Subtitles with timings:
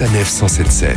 [0.00, 0.96] Sanef 177.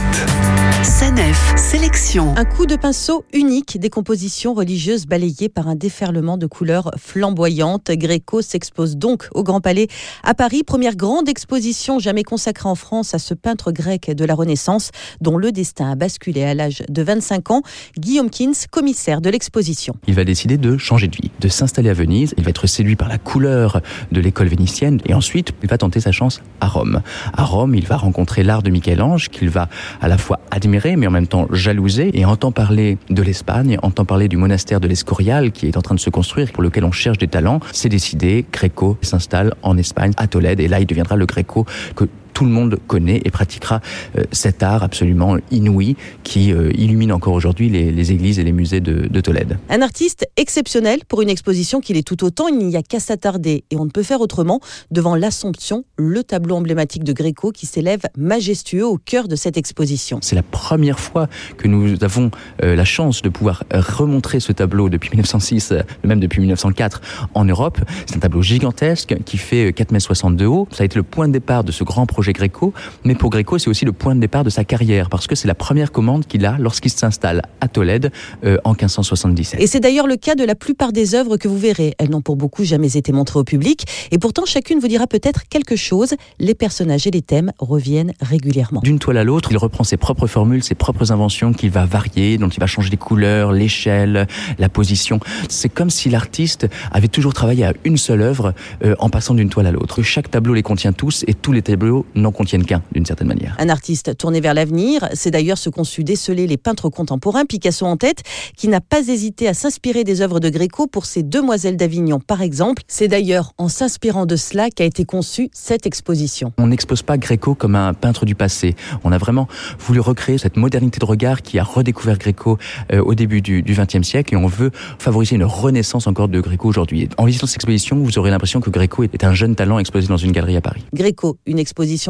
[0.81, 1.23] Sanef
[1.56, 2.34] Sélection.
[2.35, 7.92] Un coup de pinceau unique des compositions religieuses balayées par un déferlement de couleurs flamboyantes.
[7.92, 9.88] Gréco s'expose donc au Grand Palais
[10.24, 14.34] à Paris, première grande exposition jamais consacrée en France à ce peintre grec de la
[14.34, 14.89] Renaissance
[15.21, 17.61] dont le destin a basculé à l'âge de 25 ans.
[17.99, 19.93] Guillaume Kins, commissaire de l'exposition.
[20.07, 22.33] Il va décider de changer de vie, de s'installer à Venise.
[22.38, 23.81] Il va être séduit par la couleur
[24.11, 27.04] de l'école vénitienne et ensuite il va tenter sa chance à Rome.
[27.33, 29.70] À Rome, il va rencontrer l'art de Michel-Ange qu'il va
[30.01, 34.05] à la fois admirer mais en même temps jalouser et entend parler de l'Espagne, entend
[34.05, 36.91] parler du monastère de l'Escorial qui est en train de se construire pour lequel on
[36.91, 37.59] cherche des talents.
[37.71, 41.65] C'est décidé, Gréco s'installe en Espagne à Tolède et là il deviendra le Gréco
[41.95, 42.05] que
[42.43, 43.79] tout le monde connaît et pratiquera
[44.17, 48.51] euh, cet art absolument inouï qui euh, illumine encore aujourd'hui les, les, églises et les
[48.51, 49.57] musées de, de, Tolède.
[49.70, 52.49] Un artiste exceptionnel pour une exposition qu'il est tout autant.
[52.49, 54.59] Il n'y a qu'à s'attarder et on ne peut faire autrement
[54.91, 60.20] devant l'Assomption, le tableau emblématique de Gréco qui s'élève majestueux au cœur de cette exposition.
[60.21, 62.29] C'est la première fois que nous avons
[62.62, 67.00] euh, la chance de pouvoir remontrer ce tableau depuis 1906, même depuis 1904
[67.36, 67.80] en Europe.
[68.06, 70.68] C'est un tableau gigantesque qui fait 4,60 m de haut.
[70.72, 73.58] Ça a été le point de départ de ce grand projet Gréco, mais pour Gréco,
[73.58, 76.26] c'est aussi le point de départ de sa carrière, parce que c'est la première commande
[76.26, 78.12] qu'il a lorsqu'il s'installe à Tolède
[78.44, 79.62] euh, en 1577.
[79.62, 81.94] Et c'est d'ailleurs le cas de la plupart des œuvres que vous verrez.
[81.98, 85.48] Elles n'ont pour beaucoup jamais été montrées au public, et pourtant chacune vous dira peut-être
[85.48, 86.16] quelque chose.
[86.40, 88.81] Les personnages et les thèmes reviennent régulièrement.
[88.84, 92.38] D'une toile à l'autre, il reprend ses propres formules, ses propres inventions qu'il va varier,
[92.38, 94.28] dont il va changer les couleurs, l'échelle,
[94.59, 95.20] la position.
[95.50, 98.53] C'est comme si l'artiste avait toujours travaillé à une seule œuvre
[98.84, 100.02] euh, en passant d'une toile à l'autre.
[100.02, 103.56] Chaque tableau les contient tous, et tous les tableaux n'en contiennent qu'un, d'une certaine manière.
[103.59, 107.86] Un artiste tourné vers l'avenir, c'est d'ailleurs ce qu'ont su déceler les peintres contemporains, Picasso
[107.86, 108.23] en tête,
[108.56, 112.41] qui n'a pas hésité à s'inspirer des œuvres de Gréco pour ses Demoiselles d'Avignon, par
[112.41, 112.84] exemple.
[112.88, 116.53] C'est d'ailleurs en s'inspirant de cela qu'a été conçue cette exposition.
[116.58, 118.75] On n'expose pas Gréco comme un peintre du passé.
[119.03, 119.47] On a vraiment
[119.80, 122.58] voulu recréer cette modernité de regard qui a redécouvert Gréco
[122.91, 126.68] euh, au début du XXe siècle et on veut favoriser une renaissance encore de Gréco
[126.68, 127.09] aujourd'hui.
[127.18, 130.18] En visitant cette exposition, vous aurez l'impression que Gréco est un jeune talent exposé dans
[130.18, 130.84] une galerie à Paris.
[130.94, 131.59] Gréco, une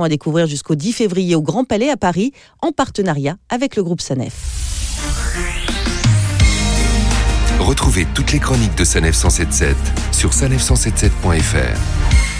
[0.01, 2.31] à découvrir jusqu'au 10 février au Grand Palais à Paris,
[2.61, 4.33] en partenariat avec le groupe Sanef.
[7.59, 9.75] Retrouvez toutes les chroniques de Sanef 177
[10.11, 12.32] sur sanef177.fr.